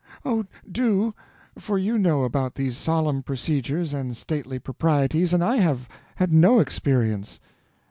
"Oh, 0.25 0.45
do—for 0.71 1.77
you 1.77 1.99
know 1.99 2.23
about 2.23 2.55
these 2.55 2.75
solemn 2.75 3.21
procedures 3.21 3.93
and 3.93 4.17
stately 4.17 4.57
proprieties, 4.57 5.31
and 5.31 5.43
I 5.43 5.57
have 5.57 5.87
had 6.15 6.33
no 6.33 6.57
experience." 6.59 7.39